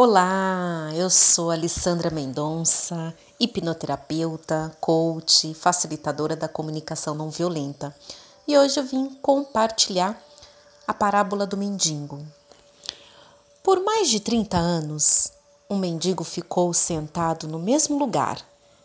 [0.00, 7.92] Olá, eu sou Alessandra Mendonça, hipnoterapeuta, coach, facilitadora da comunicação não violenta.
[8.46, 10.16] E hoje eu vim compartilhar
[10.86, 12.24] a parábola do mendigo.
[13.60, 15.32] Por mais de 30 anos,
[15.68, 18.40] um mendigo ficou sentado no mesmo lugar,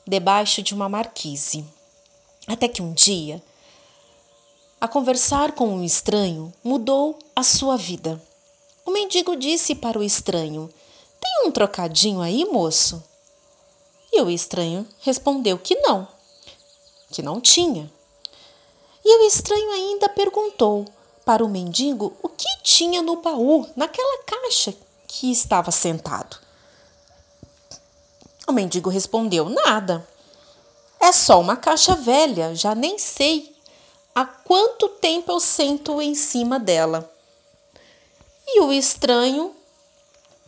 [0.07, 1.64] debaixo de uma marquise.
[2.48, 3.39] Até que um dia,
[4.82, 8.20] a conversar com um estranho mudou a sua vida.
[8.84, 10.71] O mendigo disse para o estranho:
[11.44, 13.04] um trocadinho aí, moço?
[14.12, 16.08] E o estranho respondeu que não,
[17.12, 17.91] que não tinha.
[19.04, 20.85] E o estranho ainda perguntou
[21.26, 24.73] para o mendigo o que tinha no baú, naquela caixa
[25.08, 26.38] que estava sentado.
[28.48, 30.07] O mendigo respondeu: Nada.
[30.99, 33.54] É só uma caixa velha, já nem sei
[34.16, 37.12] há quanto tempo eu sento em cima dela.
[38.48, 39.55] E o estranho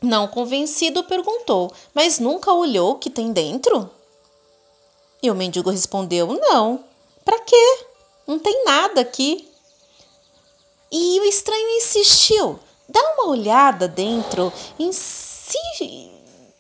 [0.06, 3.90] não convencido, perguntou: Mas nunca olhou o que tem dentro?
[5.22, 6.84] E o mendigo respondeu: Não.
[7.24, 7.80] Para quê?
[8.28, 9.50] Não tem nada aqui.
[10.92, 14.54] E o estranho insistiu: Dá uma olhada dentro.
[14.78, 16.12] Insi...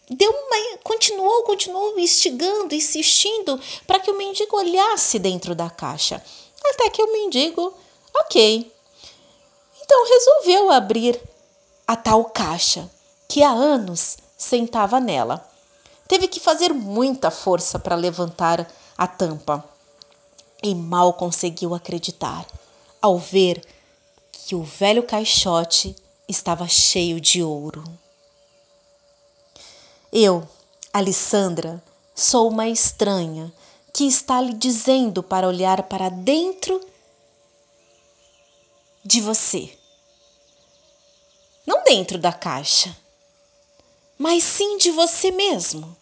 [0.09, 0.77] Deu uma...
[0.83, 6.23] Continuou, continuou instigando, insistindo para que o mendigo olhasse dentro da caixa.
[6.63, 7.73] Até que o mendigo,
[8.15, 8.71] ok.
[9.83, 11.19] Então resolveu abrir
[11.87, 12.89] a tal caixa
[13.27, 15.47] que há anos sentava nela.
[16.07, 19.63] Teve que fazer muita força para levantar a tampa
[20.61, 22.45] e mal conseguiu acreditar
[23.01, 23.65] ao ver
[24.31, 25.95] que o velho caixote
[26.27, 27.83] estava cheio de ouro.
[30.11, 30.47] Eu,
[30.93, 33.51] Alessandra, sou uma estranha
[33.93, 36.79] que está lhe dizendo para olhar para dentro
[39.03, 39.77] de você.
[41.65, 42.95] Não dentro da caixa
[44.17, 45.95] mas sim de você mesmo.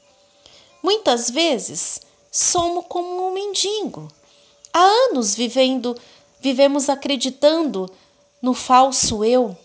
[0.81, 4.07] Muitas vezes somos como um mendigo.
[4.73, 5.95] Há anos vivendo,
[6.39, 7.89] vivemos acreditando
[8.41, 9.55] no falso eu,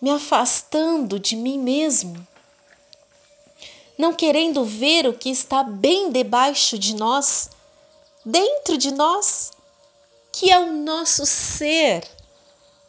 [0.00, 2.26] me afastando de mim mesmo,
[3.98, 7.50] não querendo ver o que está bem debaixo de nós,
[8.24, 9.52] dentro de nós,
[10.32, 12.08] que é o nosso ser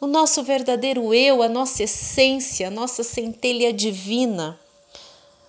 [0.02, 4.58] o nosso verdadeiro eu, a nossa essência, a nossa centelha divina.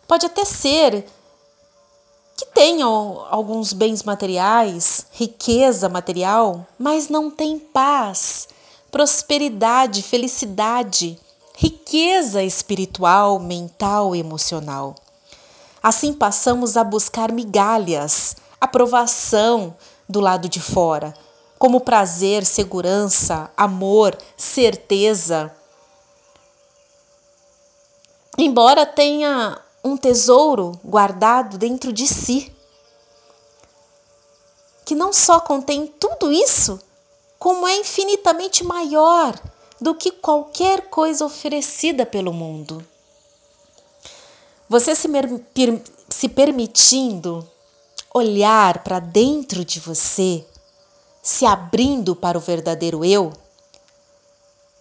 [0.08, 1.08] Pode até ser
[2.38, 8.48] que tenham alguns bens materiais, riqueza material, mas não tem paz,
[8.92, 11.18] prosperidade, felicidade,
[11.56, 14.94] riqueza espiritual, mental emocional.
[15.82, 19.76] Assim passamos a buscar migalhas, aprovação
[20.08, 21.12] do lado de fora,
[21.64, 25.50] como prazer, segurança, amor, certeza.
[28.38, 32.54] Embora tenha um tesouro guardado dentro de si,
[34.84, 36.82] que não só contém tudo isso,
[37.40, 39.34] como é infinitamente maior
[39.80, 42.86] do que qualquer coisa oferecida pelo mundo.
[44.68, 45.08] Você se,
[46.10, 47.50] se permitindo
[48.14, 50.46] olhar para dentro de você
[51.24, 53.32] se abrindo para o verdadeiro eu,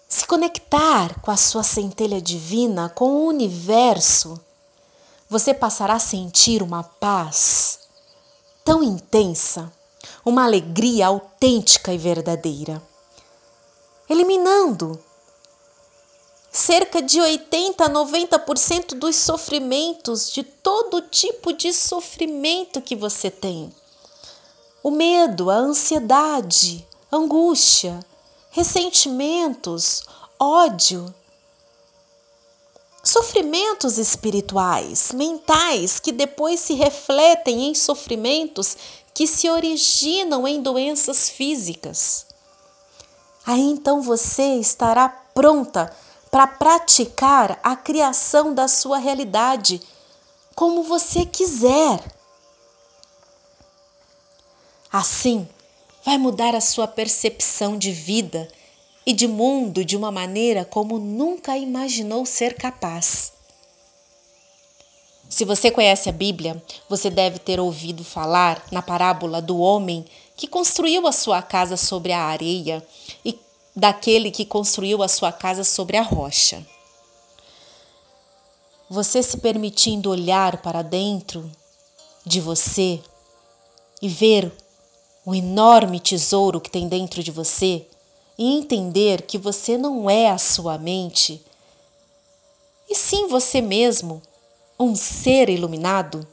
[0.09, 4.39] se conectar com a sua centelha divina, com o universo,
[5.31, 7.89] você passará a sentir uma paz
[8.65, 9.73] tão intensa,
[10.25, 12.83] uma alegria autêntica e verdadeira,
[14.11, 14.99] eliminando
[16.51, 23.73] cerca de 80 a 90% dos sofrimentos, de todo tipo de sofrimento que você tem
[24.83, 28.05] o medo, a ansiedade, angústia,
[28.51, 30.05] ressentimentos,
[30.39, 31.15] ódio,
[33.03, 38.77] sofrimentos espirituais, mentais, que depois se refletem em sofrimentos
[39.15, 42.27] que se originam em doenças físicas.
[43.45, 45.95] Aí então você estará pronta
[46.31, 49.83] para praticar a criação da sua realidade
[50.55, 52.01] como você quiser.
[54.93, 55.49] Assim,
[56.05, 58.47] vai mudar a sua percepção de vida
[59.07, 63.33] e de mundo de uma maneira como nunca imaginou ser capaz.
[65.31, 70.05] Se você conhece a Bíblia, você deve ter ouvido falar na parábola do homem
[70.37, 72.87] que construiu a sua casa sobre a areia
[73.25, 73.39] e
[73.75, 76.63] daquele que construiu a sua casa sobre a rocha.
[78.91, 81.51] Você se permitindo olhar para dentro
[82.27, 83.01] de você
[84.03, 84.53] e ver
[85.25, 87.87] o enorme tesouro que tem dentro de você
[88.37, 91.45] e entender que você não é a sua mente,
[92.89, 94.21] e sim você mesmo,
[94.79, 96.27] um ser iluminado,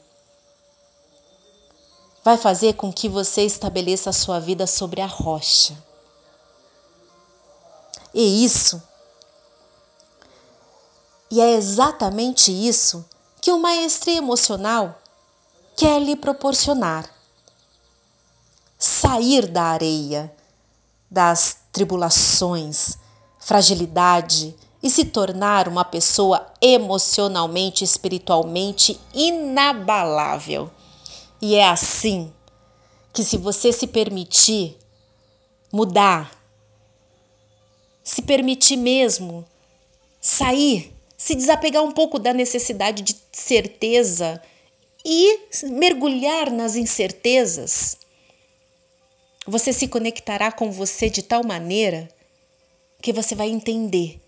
[2.24, 5.76] vai fazer com que você estabeleça a sua vida sobre a rocha.
[8.12, 8.82] E isso,
[11.30, 13.08] e é exatamente isso
[13.40, 15.00] que o maestria emocional
[15.76, 17.19] quer lhe proporcionar.
[19.00, 20.30] Sair da areia,
[21.10, 22.98] das tribulações,
[23.38, 30.70] fragilidade e se tornar uma pessoa emocionalmente, espiritualmente inabalável.
[31.40, 32.30] E é assim
[33.10, 34.76] que, se você se permitir
[35.72, 36.30] mudar,
[38.04, 39.46] se permitir mesmo
[40.20, 44.42] sair, se desapegar um pouco da necessidade de certeza
[45.02, 47.96] e mergulhar nas incertezas,
[49.50, 52.08] você se conectará com você de tal maneira
[53.02, 54.20] que você vai entender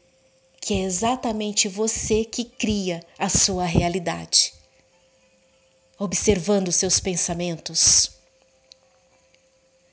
[0.61, 4.53] que é exatamente você que cria a sua realidade.
[5.99, 8.13] Observando seus pensamentos,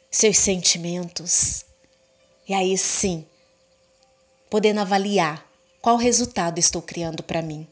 [0.10, 1.64] seus sentimentos,
[2.48, 3.26] e aí sim,
[4.50, 5.48] podendo avaliar
[5.81, 7.68] qual resultado estou criando para mim.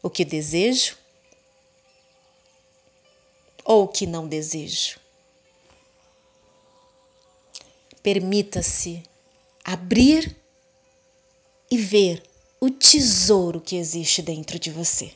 [0.00, 0.96] O que desejo
[3.64, 5.03] ou o que não desejo.
[8.04, 9.02] Permita-se
[9.64, 10.36] abrir
[11.70, 12.22] e ver
[12.60, 15.10] o tesouro que existe dentro de você.